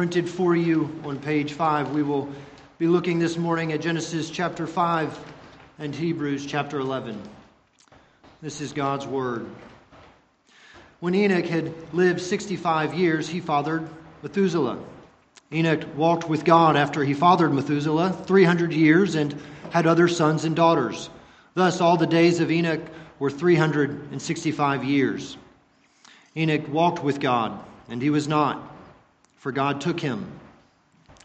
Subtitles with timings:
[0.00, 1.90] printed for you on page 5.
[1.90, 2.26] We will
[2.78, 5.34] be looking this morning at Genesis chapter 5
[5.78, 7.20] and Hebrews chapter 11.
[8.40, 9.46] This is God's Word.
[11.00, 13.86] When Enoch had lived 65 years, he fathered
[14.22, 14.78] Methuselah.
[15.52, 19.38] Enoch walked with God after he fathered Methuselah 300 years and
[19.68, 21.10] had other sons and daughters.
[21.52, 22.80] Thus, all the days of Enoch
[23.18, 25.36] were 365 years.
[26.34, 28.66] Enoch walked with God, and he was not,
[29.40, 30.30] for God took him.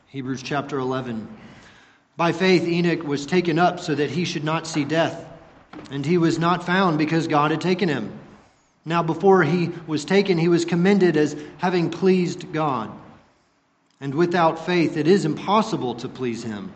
[0.07, 1.27] Hebrews chapter 11.
[2.15, 5.25] By faith, Enoch was taken up so that he should not see death,
[5.91, 8.17] and he was not found because God had taken him.
[8.85, 12.89] Now, before he was taken, he was commended as having pleased God.
[13.99, 16.71] And without faith, it is impossible to please him.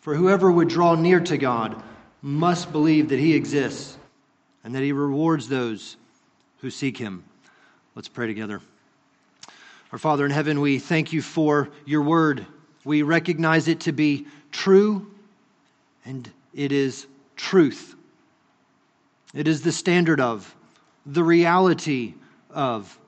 [0.00, 1.82] For whoever would draw near to God
[2.22, 3.98] must believe that he exists
[4.64, 5.98] and that he rewards those
[6.62, 7.24] who seek him.
[7.94, 8.62] Let's pray together.
[9.92, 12.44] Our Father in heaven, we thank you for your word.
[12.84, 15.06] We recognize it to be true,
[16.04, 17.94] and it is truth.
[19.32, 20.54] It is the standard of,
[21.04, 22.14] the reality
[22.50, 22.98] of.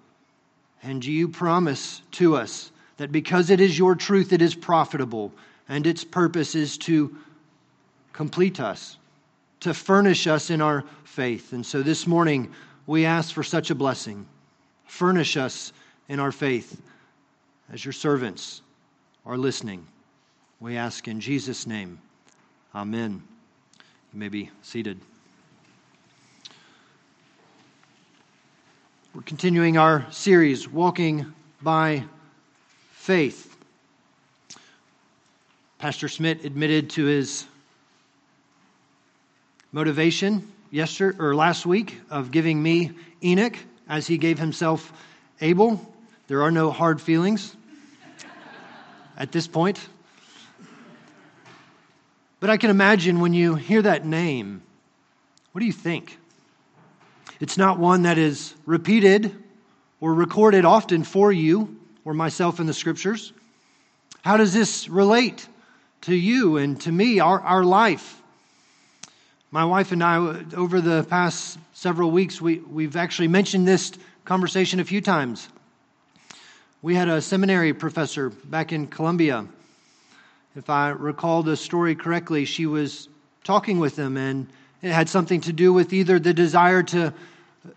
[0.83, 5.33] And you promise to us that because it is your truth, it is profitable,
[5.69, 7.16] and its purpose is to
[8.12, 8.98] complete us,
[9.60, 11.53] to furnish us in our faith.
[11.53, 12.53] And so this morning,
[12.86, 14.27] we ask for such a blessing.
[14.86, 15.72] Furnish us
[16.09, 16.81] in our faith
[17.73, 18.62] as your servants
[19.27, 19.87] are listening.
[20.61, 22.00] We ask in Jesus' name.
[22.75, 23.23] Amen.
[24.12, 24.98] You may be seated.
[29.15, 32.05] We're continuing our series, Walking by
[32.93, 33.56] faith.
[35.78, 37.47] Pastor Smith admitted to his
[39.72, 43.56] motivation yesterday or last week of giving me Enoch
[43.89, 44.93] as he gave himself
[45.41, 45.81] Abel.
[46.29, 47.57] There are no hard feelings
[49.17, 49.81] at this point.
[52.39, 54.62] But I can imagine when you hear that name,
[55.53, 56.19] what do you think?
[57.41, 59.34] It's not one that is repeated
[60.00, 63.33] or recorded often for you or myself in the scriptures?
[64.22, 65.49] How does this relate
[66.03, 68.22] to you and to me, our, our life?
[69.50, 73.93] My wife and I, over the past several weeks, we, we've actually mentioned this
[74.27, 75.49] conversation a few times.
[76.81, 79.47] We had a seminary professor back in Columbia.
[80.55, 83.09] If I recall the story correctly, she was
[83.43, 84.47] talking with them, and
[84.81, 87.72] it had something to do with either the desire to uh,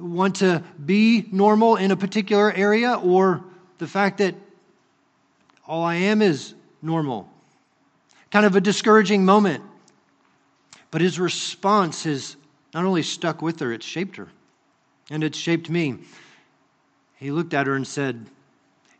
[0.00, 3.44] want to be normal in a particular area or
[3.78, 4.34] the fact that
[5.64, 7.28] all I am is normal.
[8.32, 9.62] Kind of a discouraging moment.
[10.90, 12.34] But his response has
[12.74, 14.28] not only stuck with her, it's shaped her.
[15.08, 15.98] And it's shaped me.
[17.14, 18.26] He looked at her and said,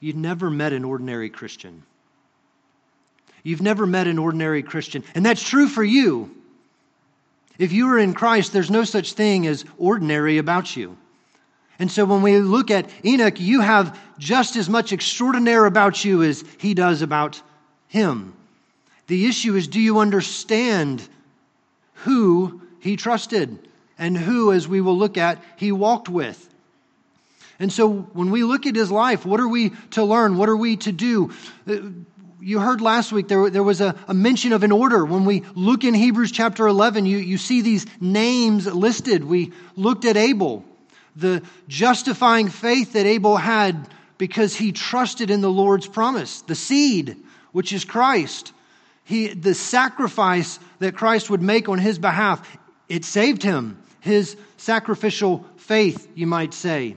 [0.01, 1.83] You've never met an ordinary Christian.
[3.43, 5.05] You've never met an ordinary Christian.
[5.15, 6.35] And that's true for you.
[7.59, 10.97] If you are in Christ, there's no such thing as ordinary about you.
[11.79, 16.23] And so when we look at Enoch, you have just as much extraordinary about you
[16.23, 17.41] as he does about
[17.89, 18.35] him.
[19.07, 21.07] The issue is do you understand
[21.95, 23.69] who he trusted
[23.99, 26.50] and who, as we will look at, he walked with?
[27.61, 30.37] And so when we look at his life, what are we to learn?
[30.37, 31.31] What are we to do?
[31.69, 31.77] Uh,
[32.41, 35.05] you heard last week there, there was a, a, mention of an order.
[35.05, 39.23] When we look in Hebrews chapter 11, you, you see these names listed.
[39.25, 40.65] We looked at Abel
[41.17, 43.89] the justifying faith that Abel had
[44.19, 47.17] because he trusted in the Lord's promise, the seed,
[47.53, 48.53] which is Christ.
[49.05, 53.83] He, the sacrifice that Christ would make on his behalf, it saved him.
[54.01, 56.97] His sacrificial faith, you might say.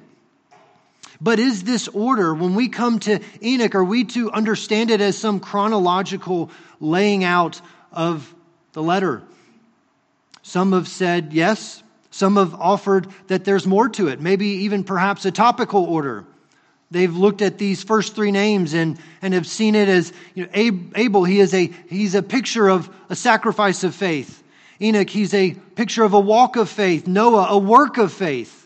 [1.24, 5.18] But is this order, when we come to Enoch, are we to understand it as
[5.18, 6.52] some chronological
[6.82, 7.62] laying out
[7.94, 8.36] of
[8.74, 9.24] the letter?
[10.42, 11.82] Some have said yes,
[12.12, 16.26] some have offered that there's more to it, maybe even perhaps a topical order.
[16.92, 20.90] They've looked at these first three names and, and have seen it as you know,
[20.96, 24.44] Abel, he is a, he's a picture of a sacrifice of faith.
[24.82, 27.08] Enoch, he's a picture of a walk of faith.
[27.08, 28.63] Noah, a work of faith.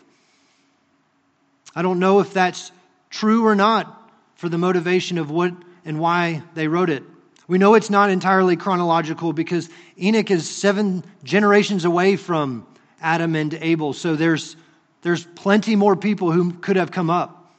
[1.74, 2.72] I don't know if that's
[3.10, 5.52] true or not for the motivation of what
[5.84, 7.02] and why they wrote it.
[7.46, 12.66] We know it's not entirely chronological because Enoch is seven generations away from
[13.00, 13.94] Adam and Abel.
[13.94, 14.56] So there's,
[15.02, 17.54] there's plenty more people who could have come up.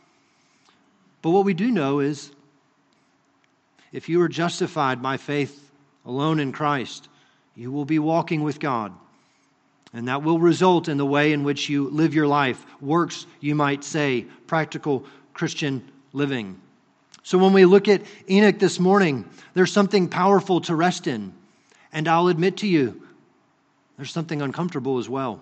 [1.21, 2.31] But what we do know is
[3.91, 5.71] if you are justified by faith
[6.05, 7.09] alone in Christ,
[7.55, 8.93] you will be walking with God.
[9.93, 12.63] And that will result in the way in which you live your life.
[12.79, 16.59] Works, you might say, practical Christian living.
[17.23, 21.33] So when we look at Enoch this morning, there's something powerful to rest in.
[21.91, 23.01] And I'll admit to you,
[23.97, 25.39] there's something uncomfortable as well.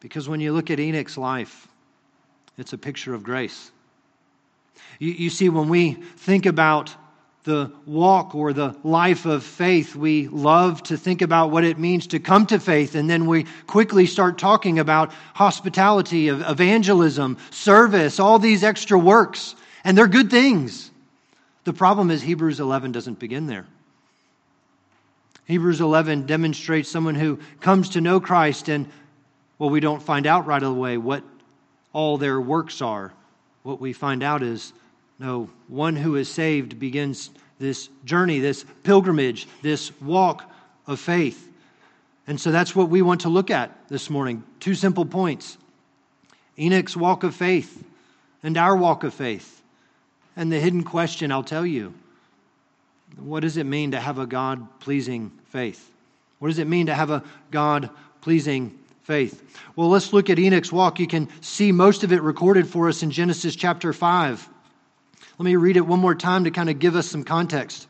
[0.00, 1.68] Because when you look at Enoch's life,
[2.56, 3.70] it's a picture of grace.
[4.98, 6.94] You, you see, when we think about
[7.48, 12.06] the walk or the life of faith, we love to think about what it means
[12.08, 18.38] to come to faith, and then we quickly start talking about hospitality, evangelism, service, all
[18.38, 20.90] these extra works, and they're good things.
[21.64, 23.64] The problem is Hebrews 11 doesn't begin there.
[25.46, 28.86] Hebrews 11 demonstrates someone who comes to know Christ, and
[29.58, 31.24] well, we don't find out right away what
[31.94, 33.14] all their works are.
[33.62, 34.74] What we find out is
[35.18, 40.50] no, one who is saved begins this journey, this pilgrimage, this walk
[40.86, 41.48] of faith.
[42.26, 44.44] And so that's what we want to look at this morning.
[44.60, 45.58] Two simple points
[46.58, 47.84] Enoch's walk of faith
[48.42, 49.62] and our walk of faith.
[50.36, 51.94] And the hidden question I'll tell you
[53.16, 55.90] what does it mean to have a God pleasing faith?
[56.38, 59.42] What does it mean to have a God pleasing faith?
[59.74, 61.00] Well, let's look at Enoch's walk.
[61.00, 64.48] You can see most of it recorded for us in Genesis chapter 5.
[65.38, 67.86] Let me read it one more time to kind of give us some context.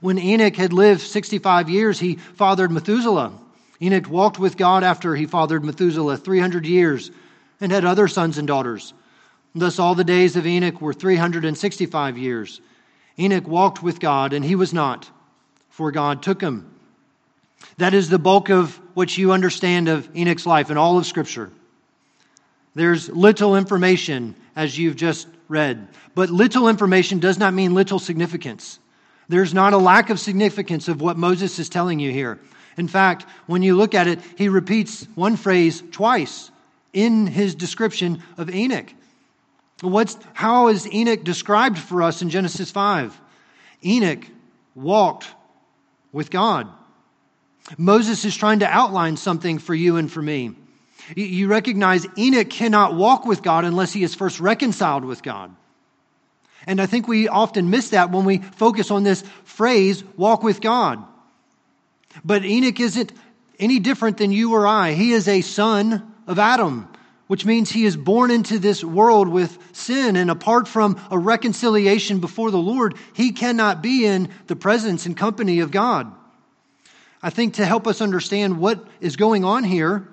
[0.00, 3.32] When Enoch had lived 65 years, he fathered Methuselah.
[3.82, 7.10] Enoch walked with God after he fathered Methuselah 300 years
[7.60, 8.94] and had other sons and daughters.
[9.54, 12.60] Thus, all the days of Enoch were 365 years.
[13.18, 15.10] Enoch walked with God, and he was not,
[15.70, 16.70] for God took him.
[17.78, 21.50] That is the bulk of what you understand of Enoch's life in all of Scripture.
[22.74, 25.88] There's little information, as you've just read.
[26.14, 28.78] But little information does not mean little significance.
[29.28, 32.40] There's not a lack of significance of what Moses is telling you here.
[32.76, 36.50] In fact, when you look at it, he repeats one phrase twice
[36.92, 38.92] in his description of Enoch.
[39.80, 43.18] What's, how is Enoch described for us in Genesis 5?
[43.84, 44.24] Enoch
[44.74, 45.26] walked
[46.12, 46.68] with God.
[47.76, 50.54] Moses is trying to outline something for you and for me.
[51.14, 55.54] You recognize Enoch cannot walk with God unless he is first reconciled with God.
[56.66, 60.60] And I think we often miss that when we focus on this phrase, walk with
[60.60, 61.04] God.
[62.24, 63.12] But Enoch isn't
[63.58, 64.92] any different than you or I.
[64.92, 66.88] He is a son of Adam,
[67.28, 70.16] which means he is born into this world with sin.
[70.16, 75.16] And apart from a reconciliation before the Lord, he cannot be in the presence and
[75.16, 76.12] company of God.
[77.22, 80.08] I think to help us understand what is going on here,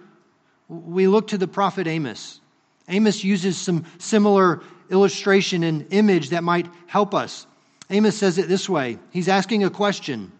[0.67, 2.39] we look to the prophet Amos.
[2.87, 7.47] Amos uses some similar illustration and image that might help us.
[7.89, 10.31] Amos says it this way He's asking a question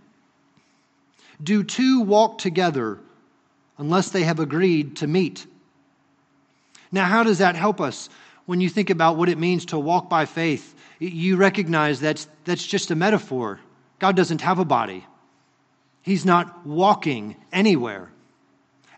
[1.42, 3.00] Do two walk together
[3.78, 5.46] unless they have agreed to meet?
[6.92, 8.08] Now, how does that help us
[8.46, 10.76] when you think about what it means to walk by faith?
[11.00, 13.60] You recognize that's, that's just a metaphor.
[14.00, 15.06] God doesn't have a body,
[16.02, 18.10] He's not walking anywhere.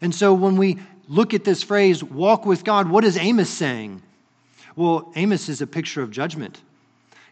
[0.01, 4.02] And so when we look at this phrase, walk with God, what is Amos saying?
[4.75, 6.62] Well, Amos is a picture of judgment.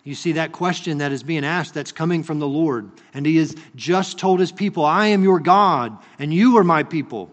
[0.04, 2.92] You see that question that is being asked that's coming from the Lord.
[3.14, 6.84] And he has just told his people, I am your God, and you are my
[6.84, 7.32] people.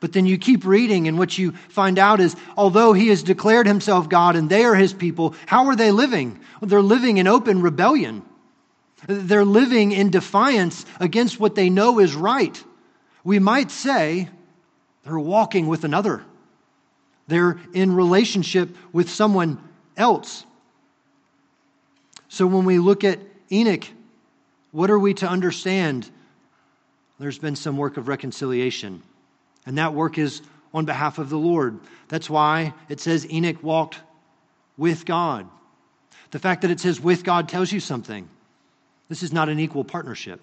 [0.00, 3.68] But then you keep reading, and what you find out is although he has declared
[3.68, 6.40] himself God and they are his people, how are they living?
[6.60, 8.22] Well, they're living in open rebellion.
[9.06, 12.62] They're living in defiance against what they know is right.
[13.22, 14.28] We might say
[15.04, 16.24] they're walking with another,
[17.28, 19.58] they're in relationship with someone
[19.96, 20.44] else.
[22.28, 23.18] So when we look at
[23.50, 23.84] Enoch,
[24.70, 26.10] what are we to understand?
[27.18, 29.02] There's been some work of reconciliation,
[29.66, 30.42] and that work is
[30.74, 31.78] on behalf of the Lord.
[32.08, 34.00] That's why it says Enoch walked
[34.76, 35.46] with God.
[36.30, 38.28] The fact that it says with God tells you something.
[39.08, 40.40] This is not an equal partnership.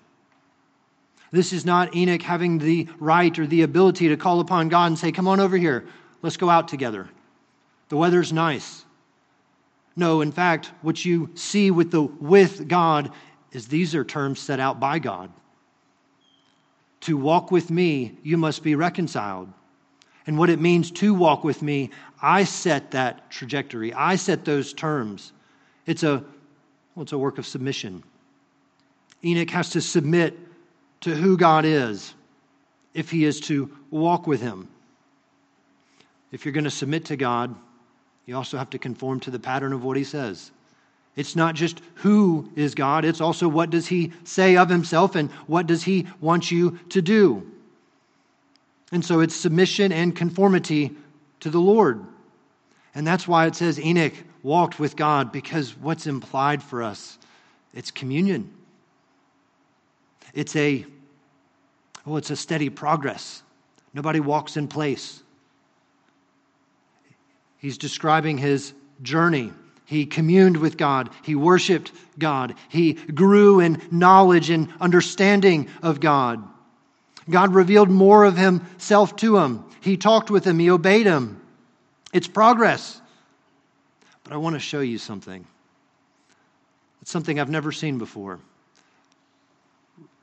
[1.32, 4.98] This is not Enoch having the right or the ability to call upon God and
[4.98, 5.86] say, Come on over here,
[6.22, 7.08] let's go out together.
[7.90, 8.86] The weather's nice.
[9.96, 13.12] No, in fact, what you see with the with God
[13.52, 15.32] is these are terms set out by God.
[17.02, 19.52] To walk with me, you must be reconciled.
[20.28, 21.90] And what it means to walk with me,
[22.22, 23.94] I set that trajectory.
[23.94, 25.32] I set those terms.
[25.86, 26.24] It's a,
[26.94, 28.04] well, it's a work of submission.
[29.24, 30.38] Enoch has to submit
[31.01, 32.13] to who God is
[32.94, 34.68] if he is to walk with him.
[36.32, 37.56] If you're going to submit to God,
[38.25, 40.51] you also have to conform to the pattern of what he says.
[41.15, 45.32] It's not just who is God, it's also what does he say of himself and
[45.48, 47.50] what does he want you to do.
[48.91, 50.96] And so it's submission and conformity
[51.41, 52.06] to the Lord.
[52.96, 54.13] And that's why it says Enoch
[54.44, 57.18] walked with God because what's implied for us?
[57.74, 58.51] It's communion.
[60.34, 60.86] It's a
[62.06, 63.44] well, it's a steady progress.
[63.94, 65.22] Nobody walks in place.
[67.58, 69.52] He's describing his journey.
[69.86, 71.10] He communed with God.
[71.24, 72.56] He worshiped God.
[72.70, 76.44] He grew in knowledge and understanding of God.
[77.30, 79.66] God revealed more of himself to him.
[79.82, 80.58] He talked with him.
[80.58, 81.42] He obeyed him.
[82.14, 83.02] It's progress.
[84.24, 85.46] But I want to show you something.
[87.02, 88.40] It's something I've never seen before.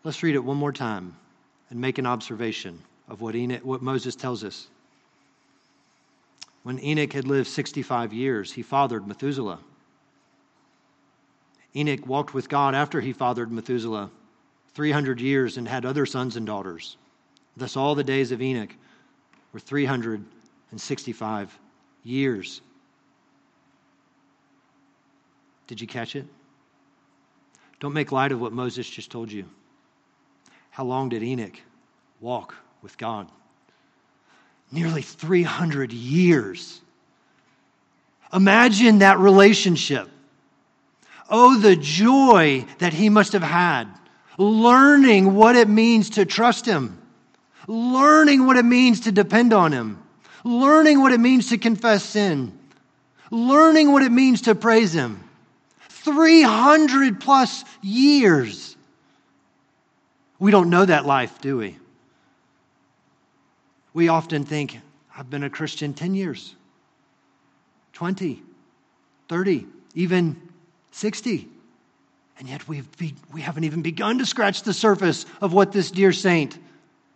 [0.07, 1.17] Let's read it one more time
[1.69, 4.69] and make an observation of what, Enoch, what Moses tells us.
[6.63, 9.59] When Enoch had lived 65 years, he fathered Methuselah.
[11.75, 14.13] Enoch walked with God after he fathered Methuselah
[14.75, 16.97] 300 years and had other sons and daughters.
[17.57, 18.77] Thus, all the days of Enoch
[19.53, 21.59] were 365
[22.05, 22.61] years.
[25.67, 26.27] Did you catch it?
[27.81, 29.47] Don't make light of what Moses just told you.
[30.77, 31.59] How long did Enoch
[32.21, 33.29] walk with God?
[34.71, 36.83] Nearly 300 years.
[38.31, 40.07] Imagine that relationship.
[41.31, 43.87] Oh, the joy that he must have had
[44.37, 47.01] learning what it means to trust him,
[47.67, 50.03] learning what it means to depend on him,
[50.45, 52.53] learning what it means to confess sin,
[53.31, 55.25] learning what it means to praise him.
[55.89, 58.76] 300 plus years.
[60.39, 61.77] We don't know that life, do we?
[63.95, 64.79] We often think,
[65.17, 66.55] I've been a Christian 10 years,
[67.95, 68.43] 20,
[69.29, 70.41] 30, even
[70.93, 71.49] 60.
[72.39, 75.91] And yet we've be, we haven't even begun to scratch the surface of what this
[75.91, 76.59] dear saint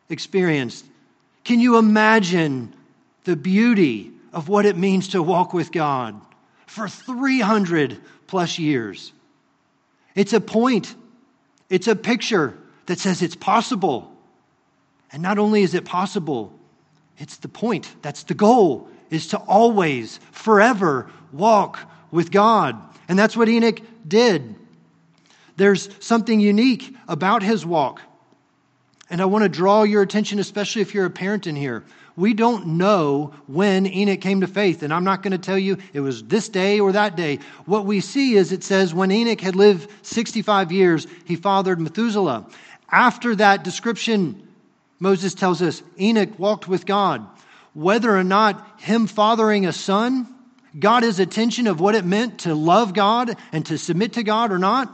[0.08, 0.86] experienced.
[1.44, 2.74] Can you imagine
[3.24, 6.18] the beauty of what it means to walk with God
[6.66, 9.12] for 300 plus years?
[10.14, 10.94] It's a point,
[11.68, 12.56] it's a picture
[12.90, 14.10] that says it's possible.
[15.12, 16.52] And not only is it possible,
[17.18, 17.88] it's the point.
[18.02, 21.78] That's the goal, is to always, forever walk
[22.10, 22.76] with God.
[23.08, 23.78] And that's what Enoch
[24.08, 24.56] did.
[25.56, 28.02] There's something unique about his walk.
[29.08, 31.84] And I want to draw your attention, especially if you're a parent in here.
[32.16, 35.78] We don't know when Enoch came to faith, and I'm not going to tell you
[35.92, 37.38] it was this day or that day.
[37.66, 42.46] What we see is it says when Enoch had lived 65 years, he fathered Methuselah.
[42.90, 44.48] After that description,
[44.98, 47.26] Moses tells us Enoch walked with God.
[47.72, 50.26] Whether or not him fathering a son
[50.78, 54.52] got his attention of what it meant to love God and to submit to God
[54.52, 54.92] or not,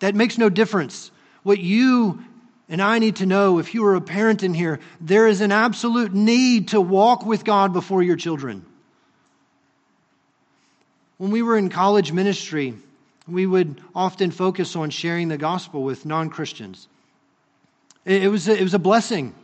[0.00, 1.10] that makes no difference.
[1.42, 2.22] What you
[2.68, 5.52] and I need to know, if you are a parent in here, there is an
[5.52, 8.64] absolute need to walk with God before your children.
[11.16, 12.74] When we were in college ministry,
[13.26, 16.88] we would often focus on sharing the gospel with non Christians.
[18.04, 19.34] It was a, it was a blessing.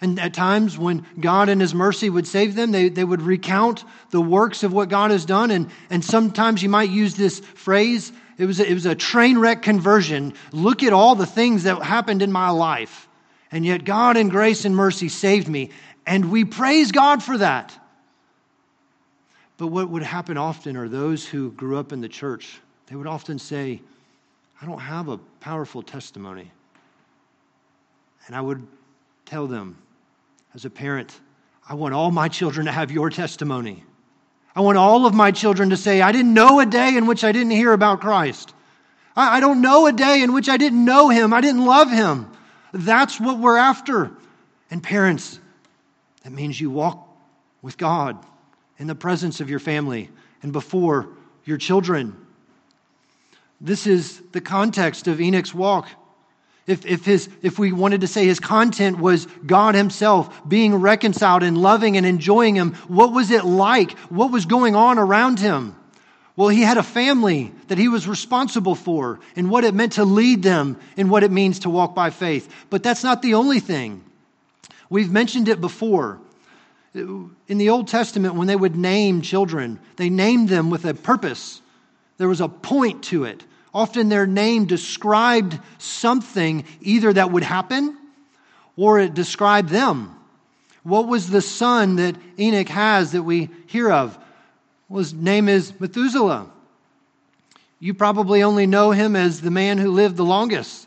[0.00, 3.84] And at times, when God in His mercy would save them, they, they would recount
[4.10, 5.50] the works of what God has done.
[5.50, 9.38] And, and sometimes you might use this phrase it was, a, it was a train
[9.38, 10.34] wreck conversion.
[10.52, 13.08] Look at all the things that happened in my life.
[13.50, 15.70] And yet, God in grace and mercy saved me.
[16.06, 17.78] And we praise God for that.
[19.58, 23.06] But what would happen often are those who grew up in the church, they would
[23.06, 23.80] often say,
[24.60, 26.50] I don't have a powerful testimony.
[28.26, 28.66] And I would
[29.24, 29.78] tell them,
[30.54, 31.18] as a parent,
[31.68, 33.84] I want all my children to have your testimony.
[34.54, 37.24] I want all of my children to say, I didn't know a day in which
[37.24, 38.52] I didn't hear about Christ.
[39.14, 41.32] I, don't know a day in which I didn't know him.
[41.32, 42.30] I didn't love him.
[42.72, 44.10] That's what we're after.
[44.70, 45.38] And parents,
[46.24, 47.06] that means you walk
[47.60, 48.16] with God
[48.78, 50.10] in the presence of your family
[50.42, 51.08] and before
[51.44, 52.16] your children.
[53.60, 55.88] This is the context of Enoch's walk.
[56.66, 61.42] If, if, his, if we wanted to say his content was God himself being reconciled
[61.42, 63.98] and loving and enjoying him, what was it like?
[64.10, 65.74] What was going on around him?
[66.36, 70.04] Well, he had a family that he was responsible for and what it meant to
[70.04, 72.52] lead them and what it means to walk by faith.
[72.70, 74.02] But that's not the only thing.
[74.88, 76.20] We've mentioned it before.
[76.94, 81.60] In the Old Testament, when they would name children, they named them with a purpose.
[82.18, 83.44] There was a point to it.
[83.74, 87.96] Often their name described something either that would happen
[88.76, 90.14] or it described them.
[90.82, 94.18] What was the son that Enoch has that we hear of?
[94.88, 96.50] Well, his name is Methuselah.
[97.78, 100.86] You probably only know him as the man who lived the longest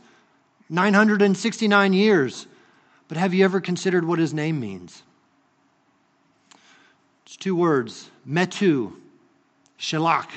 [0.70, 2.48] 969 years.
[3.08, 5.04] But have you ever considered what his name means?
[7.26, 8.94] It's two words, metu.
[9.80, 10.30] Shelach.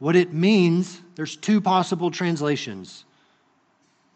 [0.00, 3.04] What it means, there's two possible translations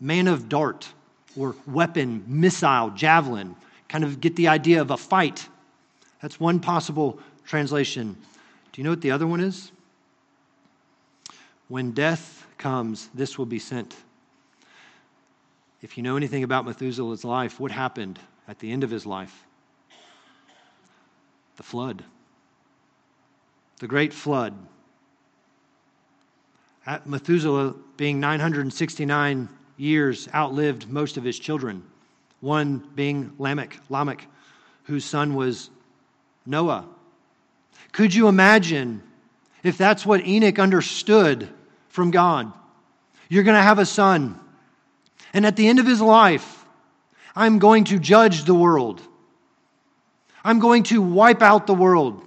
[0.01, 0.89] man of dart,
[1.37, 3.55] or weapon, missile, javelin.
[3.89, 5.49] Kind of get the idea of a fight.
[6.21, 8.17] That's one possible translation.
[8.73, 9.71] Do you know what the other one is?
[11.69, 13.95] When death comes, this will be sent.
[15.81, 19.45] If you know anything about Methuselah's life, what happened at the end of his life?
[21.57, 22.05] The flood.
[23.81, 24.55] The great flood.
[26.87, 31.83] At Methuselah, being 969 years, outlived most of his children,
[32.41, 34.27] one being Lamech, Lamech,
[34.85, 35.71] whose son was
[36.45, 36.87] Noah.
[37.93, 39.03] Could you imagine
[39.63, 41.49] if that's what Enoch understood
[41.89, 42.53] from God?
[43.29, 44.39] You're going to have a son,
[45.33, 46.67] and at the end of his life,
[47.35, 49.01] I'm going to judge the world.
[50.45, 52.23] I'm going to wipe out the world.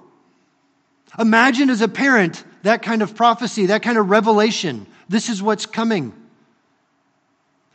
[1.19, 4.87] Imagine as a parent that kind of prophecy, that kind of revelation.
[5.07, 6.11] This is what's coming.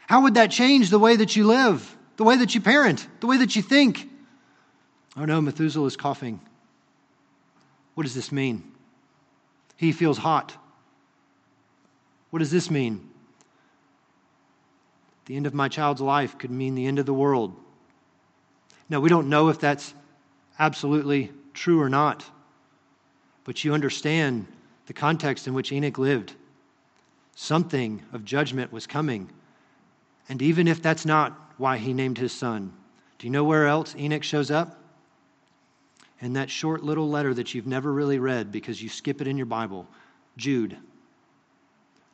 [0.06, 3.26] How would that change the way that you live, the way that you parent, the
[3.26, 4.06] way that you think?
[5.16, 6.40] Oh no, Methuselah is coughing.
[7.94, 8.70] What does this mean?
[9.76, 10.54] He feels hot.
[12.28, 13.08] What does this mean?
[15.24, 17.56] The end of my child's life could mean the end of the world.
[18.90, 19.94] Now, we don't know if that's
[20.58, 22.26] absolutely true or not,
[23.44, 24.46] but you understand
[24.86, 26.34] the context in which Enoch lived.
[27.34, 29.30] Something of judgment was coming.
[30.28, 32.72] And even if that's not why he named his son,
[33.18, 34.78] do you know where else Enoch shows up?
[36.20, 39.36] In that short little letter that you've never really read because you skip it in
[39.36, 39.86] your Bible
[40.36, 40.76] Jude.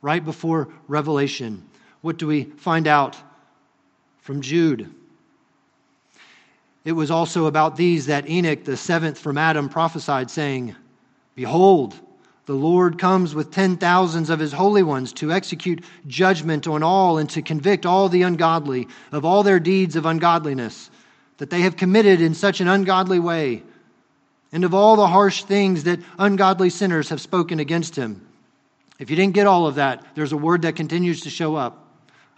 [0.01, 1.67] Right before Revelation,
[2.01, 3.17] what do we find out
[4.21, 4.93] from Jude?
[6.85, 10.75] It was also about these that Enoch, the seventh from Adam, prophesied, saying,
[11.35, 11.99] Behold,
[12.49, 17.19] the Lord comes with ten thousands of his holy ones to execute judgment on all
[17.19, 20.89] and to convict all the ungodly of all their deeds of ungodliness
[21.37, 23.61] that they have committed in such an ungodly way,
[24.51, 28.27] and of all the harsh things that ungodly sinners have spoken against him.
[28.97, 31.85] If you didn't get all of that, there's a word that continues to show up.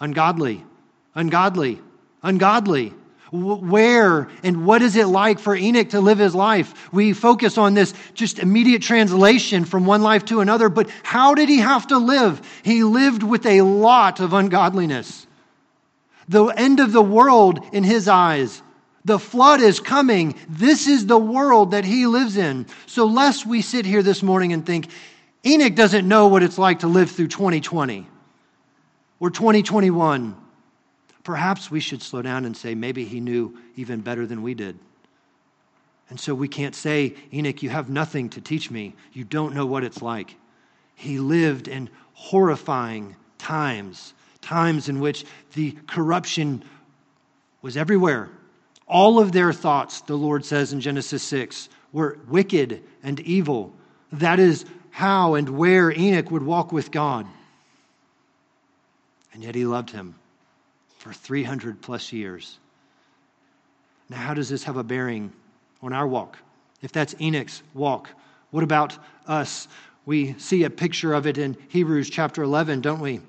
[0.01, 0.61] Ungodly,
[1.15, 1.79] ungodly,
[2.21, 2.93] ungodly
[3.31, 6.93] where and what is it like for Enoch to live his life?
[6.93, 11.47] We focus on this just immediate translation from one life to another, but how did
[11.47, 12.41] he have to live?
[12.63, 15.25] He lived with a lot of ungodliness.
[16.27, 18.61] The end of the world in his eyes.
[19.05, 20.35] The flood is coming.
[20.47, 22.67] This is the world that he lives in.
[22.85, 24.89] So, lest we sit here this morning and think,
[25.43, 28.07] Enoch doesn't know what it's like to live through 2020
[29.19, 30.35] or 2021
[31.23, 34.77] Perhaps we should slow down and say, maybe he knew even better than we did.
[36.09, 38.95] And so we can't say, Enoch, you have nothing to teach me.
[39.13, 40.35] You don't know what it's like.
[40.95, 46.63] He lived in horrifying times, times in which the corruption
[47.61, 48.29] was everywhere.
[48.87, 53.73] All of their thoughts, the Lord says in Genesis 6, were wicked and evil.
[54.11, 57.25] That is how and where Enoch would walk with God.
[59.33, 60.15] And yet he loved him
[61.01, 62.59] for 300 plus years.
[64.07, 65.33] Now, how does this have a bearing
[65.81, 66.37] on our walk?
[66.83, 68.07] If that's Enoch's walk,
[68.51, 69.67] what about us?
[70.05, 73.19] We see a picture of it in Hebrews chapter 11, don't we?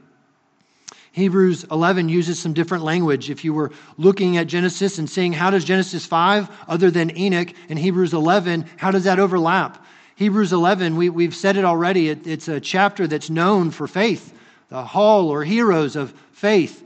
[1.13, 3.31] Hebrews 11 uses some different language.
[3.31, 7.55] If you were looking at Genesis and seeing how does Genesis 5, other than Enoch,
[7.71, 9.83] and Hebrews 11, how does that overlap?
[10.17, 14.35] Hebrews 11, we, we've said it already, it, it's a chapter that's known for faith,
[14.69, 16.83] the hall or heroes of faith.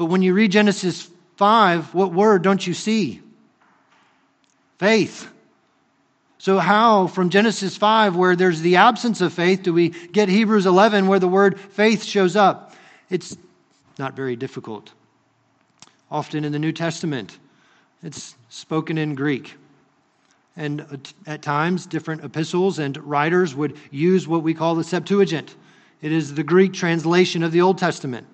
[0.00, 3.20] But when you read Genesis 5, what word don't you see?
[4.78, 5.30] Faith.
[6.38, 10.64] So, how from Genesis 5, where there's the absence of faith, do we get Hebrews
[10.64, 12.74] 11, where the word faith shows up?
[13.10, 13.36] It's
[13.98, 14.90] not very difficult.
[16.10, 17.38] Often in the New Testament,
[18.02, 19.54] it's spoken in Greek.
[20.56, 25.54] And at times, different epistles and writers would use what we call the Septuagint.
[26.00, 28.26] It is the Greek translation of the Old Testament.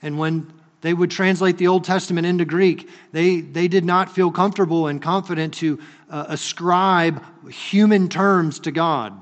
[0.00, 0.50] And when
[0.82, 2.88] they would translate the Old Testament into Greek.
[3.12, 9.12] They, they did not feel comfortable and confident to uh, ascribe human terms to God.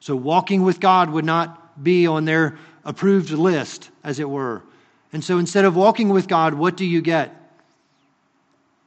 [0.00, 4.62] So, walking with God would not be on their approved list, as it were.
[5.12, 7.34] And so, instead of walking with God, what do you get?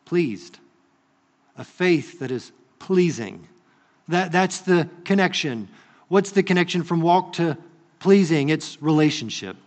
[0.05, 0.57] Pleased.
[1.57, 3.47] A faith that is pleasing.
[4.07, 5.69] That, that's the connection.
[6.07, 7.57] What's the connection from walk to
[7.99, 8.49] pleasing?
[8.49, 9.57] It's relationship.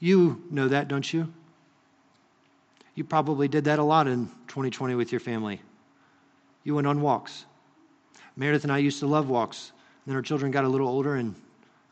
[0.00, 1.32] You know that, don't you?
[2.94, 5.60] You probably did that a lot in 2020 with your family.
[6.64, 7.44] You went on walks.
[8.36, 9.72] Meredith and I used to love walks.
[10.06, 11.34] Then our children got a little older, and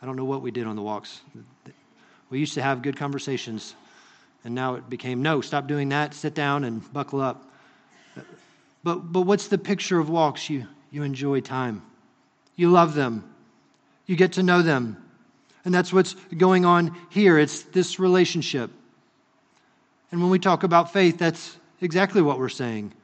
[0.01, 1.21] I don't know what we did on the walks.
[2.31, 3.75] We used to have good conversations,
[4.45, 7.51] and now it became no, stop doing that, sit down and buckle up.
[8.83, 10.49] But, but what's the picture of walks?
[10.49, 11.83] You, you enjoy time,
[12.55, 13.33] you love them,
[14.07, 15.03] you get to know them.
[15.67, 17.41] And that's what's going on here.
[17.41, 18.71] It's this relationship.
[20.13, 22.95] And when we talk about faith, that's exactly what we're saying.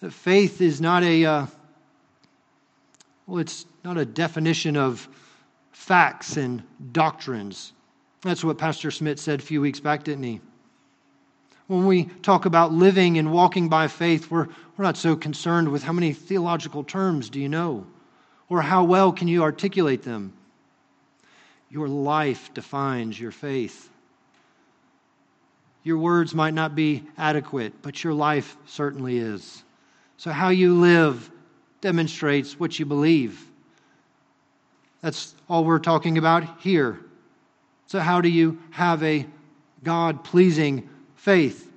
[0.00, 1.46] That faith is not a, uh,
[3.26, 5.08] well, it's not a definition of
[5.72, 7.72] facts and doctrines.
[8.22, 10.40] That's what Pastor Smith said a few weeks back, didn't he?
[11.66, 14.46] When we talk about living and walking by faith, we're,
[14.76, 17.86] we're not so concerned with how many theological terms do you know
[18.48, 20.32] or how well can you articulate them.
[21.70, 23.90] Your life defines your faith.
[25.82, 29.62] Your words might not be adequate, but your life certainly is.
[30.16, 31.30] So, how you live
[31.80, 33.44] demonstrates what you believe.
[35.02, 36.98] That's all we're talking about here.
[37.86, 39.26] So, how do you have a
[39.82, 41.70] God pleasing faith?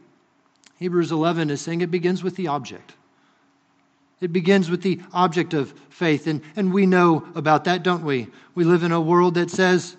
[0.80, 2.93] Hebrews 11 is saying it begins with the object.
[4.19, 6.27] It begins with the object of faith.
[6.27, 8.27] And, and we know about that, don't we?
[8.56, 9.95] We live in a world that says,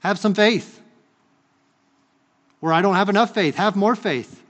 [0.00, 0.80] have some faith.
[2.60, 4.42] Or I don't have enough faith, have more faith.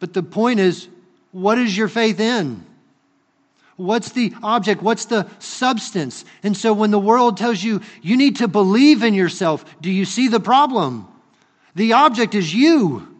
[0.00, 0.88] But the point is,
[1.32, 2.64] what is your faith in?
[3.76, 4.82] What's the object?
[4.82, 6.24] What's the substance?
[6.42, 10.04] And so when the world tells you you need to believe in yourself, do you
[10.04, 11.06] see the problem?
[11.74, 13.15] The object is you.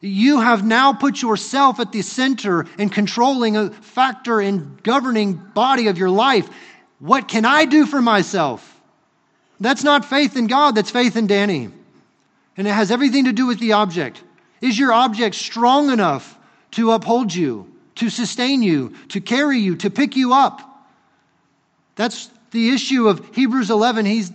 [0.00, 5.88] You have now put yourself at the center and controlling a factor and governing body
[5.88, 6.48] of your life.
[7.00, 8.76] What can I do for myself?
[9.60, 11.70] That's not faith in God, that's faith in Danny.
[12.56, 14.22] And it has everything to do with the object.
[14.60, 16.38] Is your object strong enough
[16.72, 20.60] to uphold you, to sustain you, to carry you, to pick you up?
[21.96, 24.06] That's the issue of Hebrews 11.
[24.06, 24.32] He's,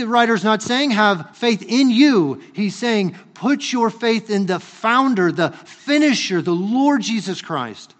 [0.00, 2.42] the writer's not saying have faith in you.
[2.54, 7.94] He's saying put your faith in the founder, the finisher, the Lord Jesus Christ.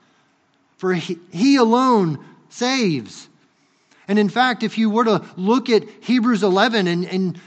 [0.78, 3.28] For he, he alone saves.
[4.08, 7.40] And in fact, if you were to look at Hebrews 11 and, and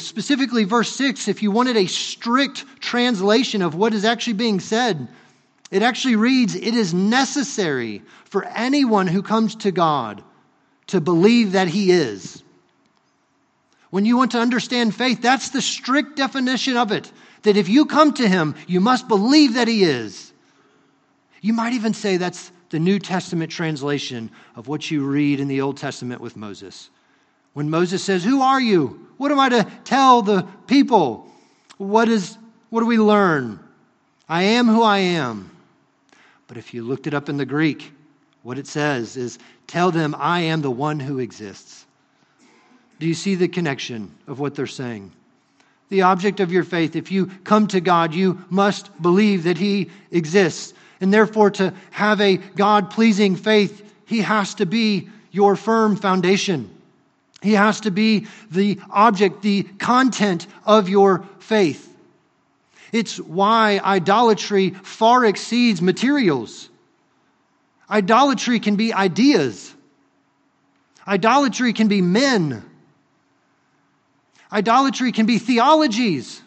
[0.00, 5.08] specifically verse 6, if you wanted a strict translation of what is actually being said,
[5.70, 10.22] it actually reads, It is necessary for anyone who comes to God
[10.88, 12.42] to believe that He is.
[13.92, 17.12] When you want to understand faith, that's the strict definition of it.
[17.42, 20.32] That if you come to Him, you must believe that He is.
[21.42, 25.60] You might even say that's the New Testament translation of what you read in the
[25.60, 26.88] Old Testament with Moses.
[27.52, 29.08] When Moses says, Who are you?
[29.18, 31.30] What am I to tell the people?
[31.76, 32.38] What, is,
[32.70, 33.60] what do we learn?
[34.26, 35.54] I am who I am.
[36.46, 37.92] But if you looked it up in the Greek,
[38.42, 41.81] what it says is, Tell them I am the one who exists.
[43.02, 45.10] Do you see the connection of what they're saying?
[45.88, 49.90] The object of your faith, if you come to God, you must believe that He
[50.12, 50.72] exists.
[51.00, 56.70] And therefore, to have a God pleasing faith, He has to be your firm foundation.
[57.42, 61.92] He has to be the object, the content of your faith.
[62.92, 66.68] It's why idolatry far exceeds materials.
[67.90, 69.74] Idolatry can be ideas.
[71.04, 72.68] Idolatry can be men.
[74.52, 76.42] Idolatry can be theologies.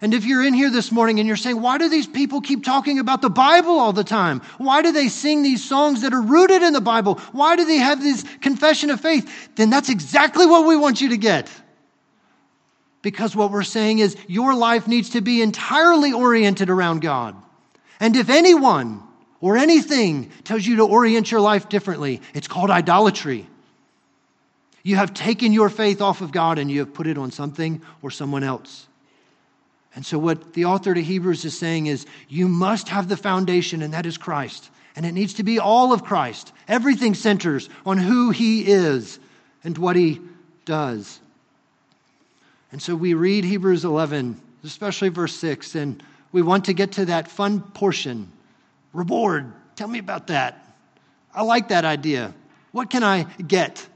[0.00, 2.62] And if you're in here this morning and you're saying, why do these people keep
[2.62, 4.40] talking about the Bible all the time?
[4.58, 7.16] Why do they sing these songs that are rooted in the Bible?
[7.32, 9.56] Why do they have this confession of faith?
[9.56, 11.50] Then that's exactly what we want you to get.
[13.02, 17.34] Because what we're saying is your life needs to be entirely oriented around God.
[17.98, 19.02] And if anyone
[19.40, 23.48] or anything tells you to orient your life differently, it's called idolatry.
[24.88, 27.82] You have taken your faith off of God and you have put it on something
[28.00, 28.86] or someone else.
[29.94, 33.82] And so, what the author to Hebrews is saying is, you must have the foundation,
[33.82, 34.70] and that is Christ.
[34.96, 36.54] And it needs to be all of Christ.
[36.68, 39.18] Everything centers on who he is
[39.62, 40.22] and what he
[40.64, 41.20] does.
[42.72, 47.04] And so, we read Hebrews 11, especially verse 6, and we want to get to
[47.04, 48.32] that fun portion
[48.94, 49.52] reward.
[49.76, 50.64] Tell me about that.
[51.34, 52.32] I like that idea.
[52.72, 53.86] What can I get?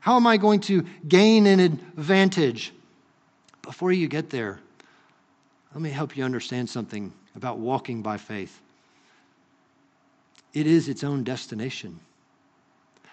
[0.00, 2.72] How am I going to gain an advantage?
[3.62, 4.58] Before you get there,
[5.72, 8.60] let me help you understand something about walking by faith.
[10.52, 12.00] It is its own destination.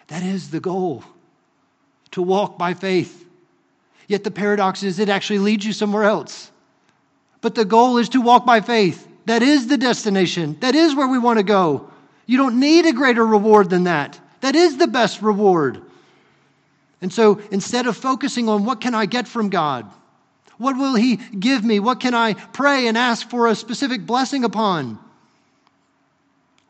[0.07, 1.03] That is the goal
[2.11, 3.25] to walk by faith.
[4.07, 6.49] Yet the paradox is it actually leads you somewhere else.
[7.41, 9.07] But the goal is to walk by faith.
[9.25, 10.57] That is the destination.
[10.61, 11.91] That is where we want to go.
[12.25, 14.19] You don't need a greater reward than that.
[14.39, 15.81] That is the best reward.
[17.01, 19.85] And so instead of focusing on what can I get from God,
[20.57, 24.43] what will He give me, what can I pray and ask for a specific blessing
[24.43, 24.99] upon,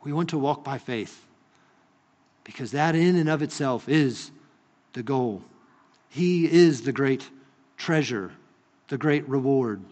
[0.04, 1.24] we want to walk by faith
[2.44, 4.30] because that in and of itself is
[4.94, 5.42] the goal.
[6.08, 7.28] He is the great
[7.76, 8.32] treasure,
[8.88, 9.82] the great reward.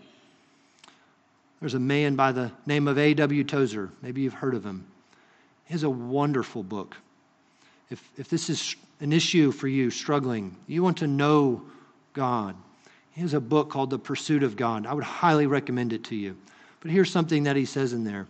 [1.60, 3.44] There's a man by the name of A.W.
[3.44, 3.90] Tozer.
[4.00, 4.86] Maybe you've heard of him.
[5.66, 6.96] He has a wonderful book.
[7.90, 11.62] If, if this is an issue for you, struggling, you want to know
[12.12, 12.56] God,
[13.12, 14.86] he has a book called The Pursuit of God.
[14.86, 16.36] I would highly recommend it to you.
[16.80, 18.26] But here's something that he says in there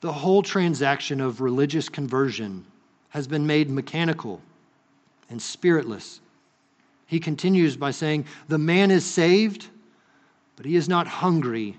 [0.00, 2.64] The whole transaction of religious conversion
[3.10, 4.40] has been made mechanical
[5.30, 6.20] and spiritless.
[7.06, 9.68] He continues by saying, The man is saved,
[10.56, 11.76] but he is not hungry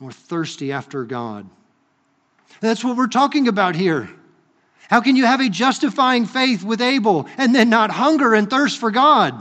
[0.00, 1.48] nor thirsty after God.
[2.60, 4.10] That's what we're talking about here.
[4.88, 8.78] How can you have a justifying faith with Abel and then not hunger and thirst
[8.78, 9.34] for God?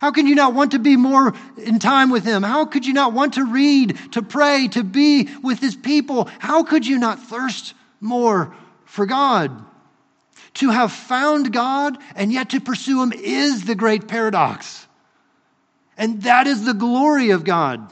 [0.00, 2.42] How can you not want to be more in time with Him?
[2.42, 6.28] How could you not want to read, to pray, to be with His people?
[6.38, 8.54] How could you not thirst more
[8.84, 9.64] for God?
[10.54, 14.86] To have found God and yet to pursue Him is the great paradox.
[15.96, 17.90] And that is the glory of God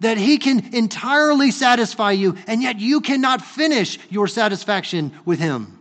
[0.00, 5.78] that He can entirely satisfy you, and yet you cannot finish your satisfaction with Him.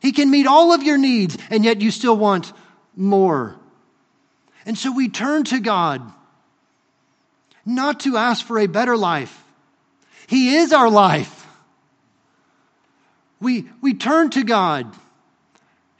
[0.00, 2.52] He can meet all of your needs, and yet you still want
[2.96, 3.56] more.
[4.64, 6.02] And so we turn to God,
[7.66, 9.36] not to ask for a better life.
[10.26, 11.46] He is our life.
[13.40, 14.94] We, we turn to God,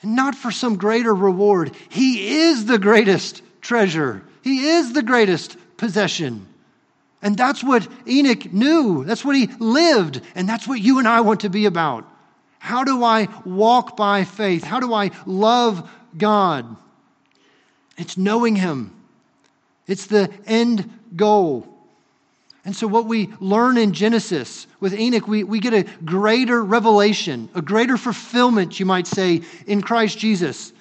[0.03, 1.75] not for some greater reward.
[1.89, 6.47] He is the greatest treasure, He is the greatest possession.
[7.23, 9.05] And that's what Enoch knew.
[9.05, 10.23] That's what he lived.
[10.35, 12.07] And that's what you and I want to be about.
[12.59, 14.63] How do I walk by faith?
[14.63, 16.77] How do I love God?
[17.97, 18.95] It's knowing Him,
[19.87, 21.67] it's the end goal.
[22.65, 27.49] And so, what we learn in Genesis with Enoch, we, we get a greater revelation,
[27.55, 30.73] a greater fulfillment, you might say, in Christ Jesus.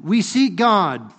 [0.00, 1.12] We seek God,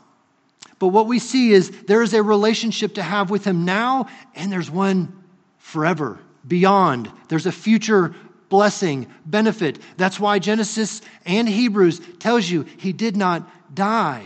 [0.79, 4.51] but what we see is there is a relationship to have with Him now, and
[4.51, 5.13] there's one
[5.57, 7.11] forever, beyond.
[7.27, 8.15] There's a future
[8.47, 9.77] blessing, benefit.
[9.97, 14.23] That's why Genesis and Hebrews tells you He did not die.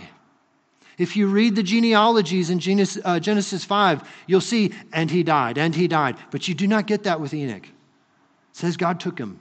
[0.97, 5.57] If you read the genealogies in Genesis, uh, Genesis 5, you'll see, and he died,
[5.57, 6.17] and he died.
[6.29, 7.65] But you do not get that with Enoch.
[7.65, 7.71] It
[8.51, 9.39] says God took him.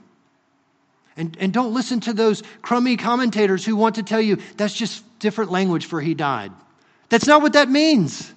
[1.15, 5.03] And, and don't listen to those crummy commentators who want to tell you that's just
[5.19, 6.51] different language for he died.
[7.13, 8.33] That's not what that means.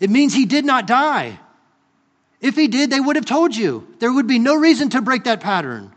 [0.00, 1.38] It means he did not die.
[2.40, 3.86] If he did, they would have told you.
[3.98, 5.92] There would be no reason to break that pattern.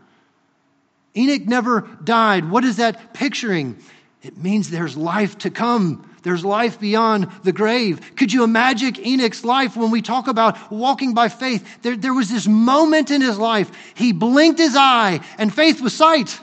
[1.16, 2.50] Enoch never died.
[2.50, 3.78] What is that picturing?
[4.22, 6.14] It means there's life to come.
[6.22, 8.14] There's life beyond the grave.
[8.16, 11.80] Could you imagine Enoch's life when we talk about walking by faith?
[11.80, 13.70] There, there was this moment in his life.
[13.94, 16.38] He blinked his eye, and faith was sight.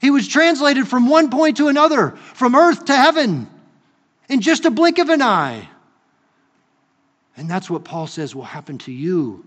[0.00, 3.48] He was translated from one point to another, from earth to heaven
[4.32, 5.68] in just a blink of an eye.
[7.36, 9.44] And that's what Paul says will happen to you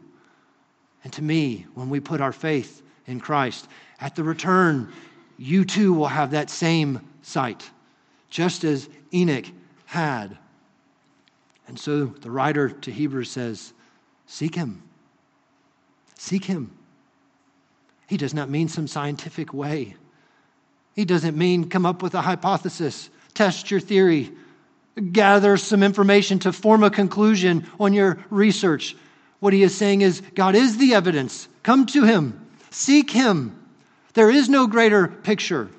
[1.03, 3.67] and to me when we put our faith in Christ.
[3.99, 4.93] At the return,
[5.39, 7.67] you too will have that same sight,
[8.29, 9.45] just as Enoch
[9.85, 10.37] had.
[11.67, 13.73] And so the writer to Hebrews says,
[14.27, 14.83] Seek him.
[16.15, 16.71] Seek him.
[18.07, 19.95] He does not mean some scientific way.
[20.95, 24.31] He doesn't mean come up with a hypothesis, test your theory,
[25.11, 28.95] gather some information to form a conclusion on your research.
[29.39, 31.47] What he is saying is God is the evidence.
[31.63, 33.61] Come to him, seek him.
[34.13, 35.69] There is no greater picture.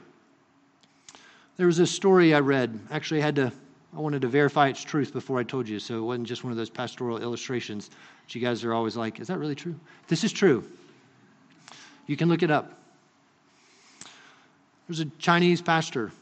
[1.57, 2.79] There was a story I read.
[2.91, 3.53] Actually, I had to
[3.97, 6.51] I wanted to verify its truth before I told you, so it wasn't just one
[6.51, 9.75] of those pastoral illustrations that you guys are always like, is that really true?
[10.09, 10.69] This is true.
[12.07, 12.75] You can look it up.
[14.87, 16.13] There's a Chinese pastor.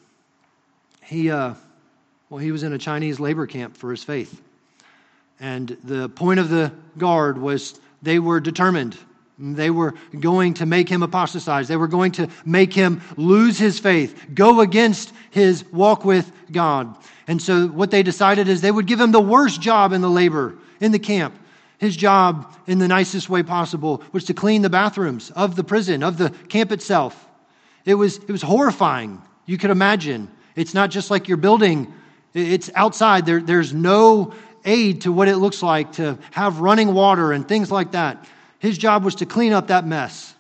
[1.03, 1.55] He uh,
[2.31, 4.41] well, he was in a Chinese labor camp for his faith.
[5.41, 8.97] And the point of the guard was they were determined.
[9.39, 11.67] They were going to make him apostatize.
[11.67, 16.97] They were going to make him lose his faith, go against his walk with God.
[17.27, 20.11] And so what they decided is they would give him the worst job in the
[20.11, 21.35] labor, in the camp.
[21.79, 26.03] His job, in the nicest way possible, was to clean the bathrooms of the prison,
[26.03, 27.29] of the camp itself.
[27.85, 29.21] It was, it was horrifying.
[29.47, 30.31] You could imagine.
[30.55, 31.93] It's not just like you're building
[32.35, 33.25] it's outside.
[33.27, 37.71] There, there's no aid to what it looks like to have running water and things
[37.71, 38.27] like that.
[38.59, 40.35] His job was to clean up that mess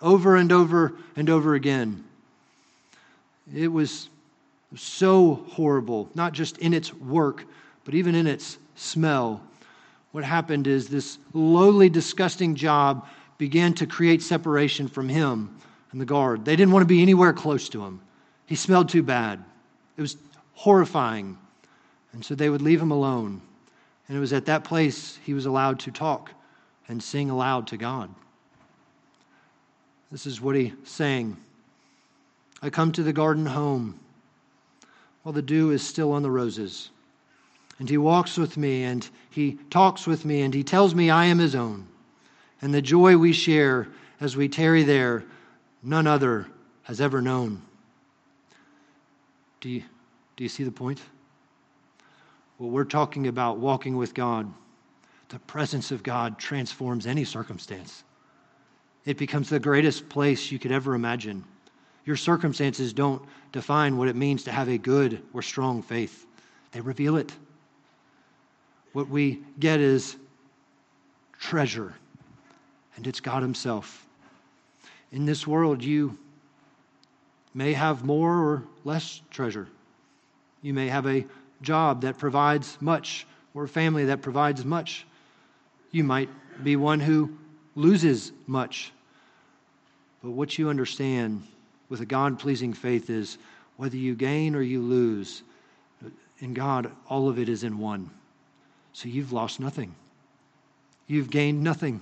[0.00, 2.04] over and over and over again.
[3.54, 4.08] It was
[4.76, 7.44] so horrible, not just in its work,
[7.84, 9.42] but even in its smell.
[10.12, 13.06] What happened is this lowly, disgusting job
[13.38, 15.56] began to create separation from him
[15.92, 16.44] and the guard.
[16.44, 18.00] They didn't want to be anywhere close to him.
[18.46, 19.42] He smelled too bad.
[19.96, 20.16] It was
[20.54, 21.38] horrifying.
[22.12, 23.42] And so they would leave him alone.
[24.08, 26.30] And it was at that place he was allowed to talk
[26.88, 28.14] and sing aloud to God.
[30.12, 31.36] This is what he sang
[32.62, 34.00] I come to the garden home
[35.22, 36.88] while the dew is still on the roses.
[37.78, 41.26] And he walks with me and he talks with me and he tells me I
[41.26, 41.86] am his own.
[42.62, 43.88] And the joy we share
[44.18, 45.24] as we tarry there,
[45.82, 46.46] none other
[46.84, 47.60] has ever known.
[49.60, 49.82] Do you,
[50.36, 51.00] do you see the point?
[52.58, 54.52] Well, we're talking about walking with God.
[55.28, 58.04] The presence of God transforms any circumstance.
[59.04, 61.44] It becomes the greatest place you could ever imagine.
[62.04, 66.26] Your circumstances don't define what it means to have a good or strong faith,
[66.72, 67.32] they reveal it.
[68.92, 70.16] What we get is
[71.38, 71.94] treasure,
[72.96, 74.06] and it's God Himself.
[75.12, 76.16] In this world, you
[77.54, 79.68] may have more or less treasure.
[80.64, 81.26] You may have a
[81.60, 85.06] job that provides much or a family that provides much.
[85.90, 86.30] You might
[86.64, 87.36] be one who
[87.74, 88.90] loses much.
[90.22, 91.46] But what you understand
[91.90, 93.36] with a God pleasing faith is
[93.76, 95.42] whether you gain or you lose,
[96.38, 98.08] in God, all of it is in one.
[98.94, 99.94] So you've lost nothing.
[101.06, 102.00] You've gained nothing.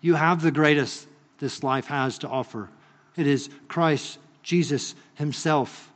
[0.00, 1.06] You have the greatest
[1.38, 2.70] this life has to offer.
[3.18, 5.92] It is Christ Jesus Himself.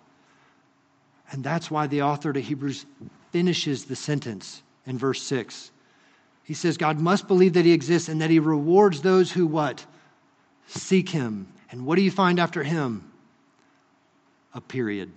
[1.31, 2.87] And that's why the author to Hebrews
[3.31, 5.71] finishes the sentence in verse 6.
[6.45, 9.85] He says, God must believe that He exists and that He rewards those who what?
[10.67, 11.49] Seek Him.
[11.71, 13.11] And what do you find after Him?
[14.53, 15.11] A period.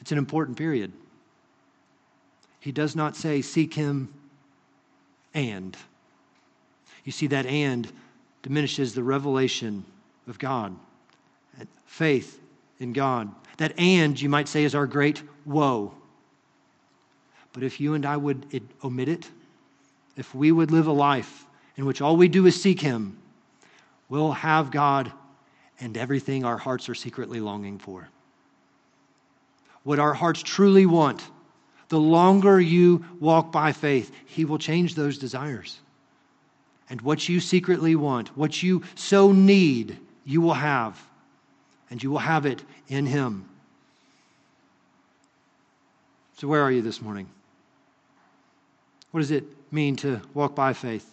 [0.00, 0.92] It's an important period.
[2.58, 4.12] He does not say, seek Him
[5.34, 5.76] and.
[7.04, 7.90] You see, that and
[8.42, 9.84] diminishes the revelation
[10.26, 10.74] of God,
[11.86, 12.40] faith
[12.80, 13.32] in God.
[13.58, 15.94] That and, you might say, is our great woe.
[17.52, 19.28] But if you and I would omit it,
[20.16, 23.18] if we would live a life in which all we do is seek Him,
[24.08, 25.12] we'll have God
[25.80, 28.08] and everything our hearts are secretly longing for.
[29.82, 31.22] What our hearts truly want,
[31.88, 35.80] the longer you walk by faith, He will change those desires.
[36.88, 41.02] And what you secretly want, what you so need, you will have.
[41.92, 43.44] And you will have it in Him.
[46.38, 47.28] So, where are you this morning?
[49.10, 51.12] What does it mean to walk by faith?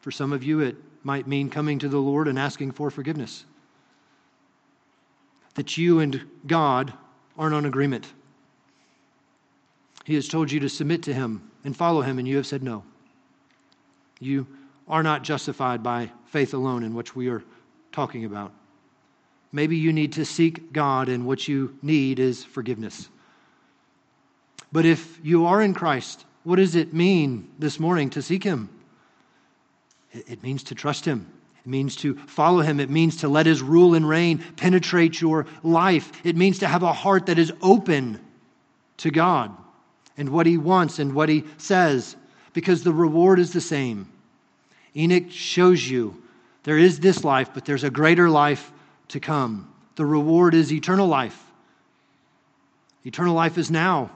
[0.00, 3.44] For some of you, it might mean coming to the Lord and asking for forgiveness.
[5.54, 6.92] That you and God
[7.38, 8.12] aren't on agreement.
[10.04, 12.64] He has told you to submit to Him and follow Him, and you have said
[12.64, 12.82] no.
[14.18, 14.44] You
[14.88, 17.44] are not justified by faith alone, in which we are
[17.92, 18.52] talking about.
[19.52, 23.08] Maybe you need to seek God, and what you need is forgiveness.
[24.72, 28.70] But if you are in Christ, what does it mean this morning to seek Him?
[30.12, 31.30] It means to trust Him.
[31.64, 32.80] It means to follow Him.
[32.80, 36.10] It means to let His rule and reign penetrate your life.
[36.24, 38.18] It means to have a heart that is open
[38.98, 39.54] to God
[40.16, 42.16] and what He wants and what He says,
[42.54, 44.10] because the reward is the same.
[44.96, 46.22] Enoch shows you
[46.64, 48.72] there is this life, but there's a greater life
[49.12, 49.72] to come.
[49.96, 51.42] The reward is eternal life.
[53.04, 54.10] Eternal life is now.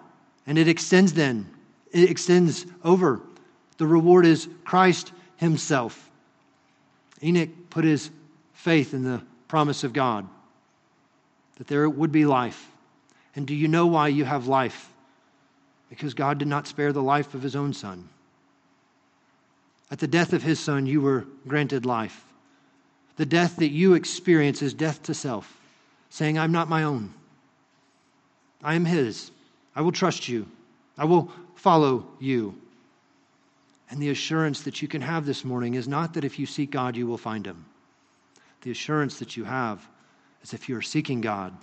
[0.46, 1.48] And it extends then,
[1.92, 3.20] it extends over.
[3.78, 6.10] The reward is Christ Himself.
[7.22, 8.10] Enoch put his
[8.52, 10.28] faith in the promise of God
[11.56, 12.70] that there would be life.
[13.34, 14.90] And do you know why you have life?
[15.88, 18.08] Because God did not spare the life of His own Son.
[19.90, 22.25] At the death of His Son, you were granted life.
[23.16, 25.58] The death that you experience is death to self,
[26.10, 27.14] saying, I'm not my own.
[28.62, 29.30] I am His.
[29.74, 30.46] I will trust you.
[30.98, 32.54] I will follow you.
[33.90, 36.70] And the assurance that you can have this morning is not that if you seek
[36.70, 37.64] God, you will find him.
[38.62, 39.86] The assurance that you have
[40.42, 41.56] is if you are seeking God,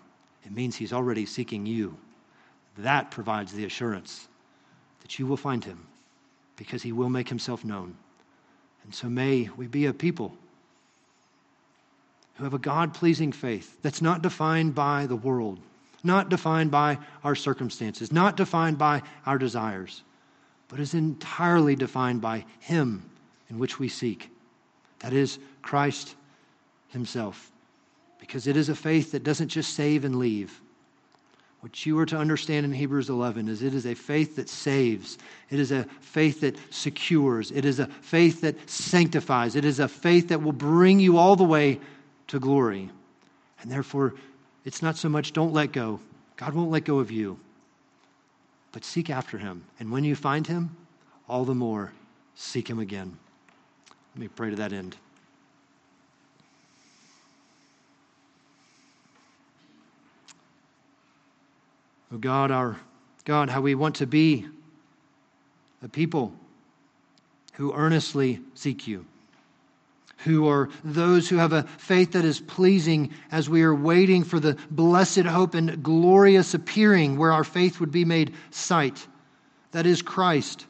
[0.45, 1.97] it means he's already seeking you.
[2.77, 4.27] That provides the assurance
[5.01, 5.85] that you will find him
[6.55, 7.95] because he will make himself known.
[8.83, 10.37] And so may we be a people
[12.35, 15.59] who have a God pleasing faith that's not defined by the world
[16.03, 20.03] not defined by our circumstances, not defined by our desires,
[20.67, 23.09] but is entirely defined by Him
[23.49, 24.29] in which we seek.
[24.99, 26.15] That is Christ
[26.89, 27.49] Himself.
[28.19, 30.61] because it is a faith that doesn't just save and leave.
[31.59, 35.17] What you are to understand in Hebrews 11 is it is a faith that saves.
[35.49, 37.51] It is a faith that secures.
[37.51, 39.57] It is a faith that sanctifies.
[39.57, 41.81] It is a faith that will bring you all the way
[42.27, 42.89] to glory.
[43.61, 44.15] And therefore,
[44.65, 45.99] it's not so much don't let go.
[46.37, 47.39] God won't let go of you.
[48.71, 49.63] But seek after him.
[49.79, 50.75] And when you find him,
[51.27, 51.93] all the more
[52.35, 53.17] seek him again.
[54.15, 54.95] Let me pray to that end.
[62.11, 62.79] Oh God, our
[63.25, 64.45] God, how we want to be
[65.81, 66.33] a people
[67.53, 69.05] who earnestly seek you,
[70.23, 74.39] who are those who have a faith that is pleasing as we are waiting for
[74.39, 79.07] the blessed hope and glorious appearing where our faith would be made sight.
[79.71, 80.65] That is Christ.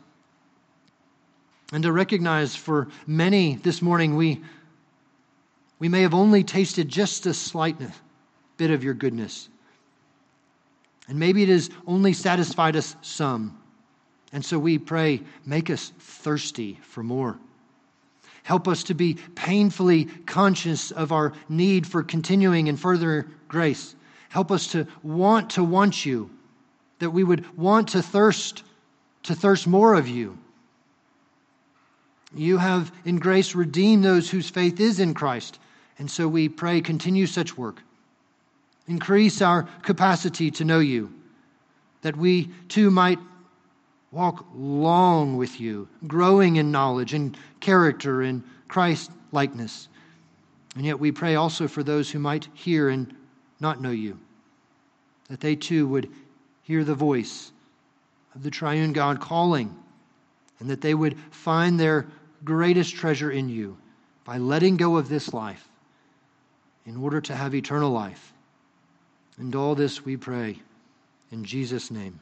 [1.72, 4.42] And to recognize for many this morning, we,
[5.80, 7.78] we may have only tasted just a slight
[8.58, 9.50] bit of your goodness.
[11.08, 13.60] And maybe it has only satisfied us some.
[14.32, 17.38] And so we pray, make us thirsty for more.
[18.44, 23.96] Help us to be painfully conscious of our need for continuing and further grace.
[24.30, 26.30] Help us to want to want you,
[27.00, 28.64] that we would want to thirst,
[29.24, 30.38] to thirst more of you.
[32.36, 35.60] You have in grace redeemed those whose faith is in Christ.
[36.00, 37.82] And so we pray, continue such work.
[38.88, 41.14] Increase our capacity to know you,
[42.02, 43.20] that we too might
[44.14, 49.90] walk long with you, growing in knowledge and character and Christ likeness.
[50.76, 53.14] And yet we pray also for those who might hear and
[53.60, 54.20] not know you,
[55.30, 56.10] that they too would
[56.62, 57.52] hear the voice
[58.36, 59.76] of the triune God calling,
[60.60, 62.08] and that they would find their
[62.44, 63.78] greatest treasure in you
[64.26, 65.68] by letting go of this life
[66.86, 68.34] in order to have eternal life.
[69.38, 70.60] And all this we pray
[71.32, 72.20] in Jesus' name.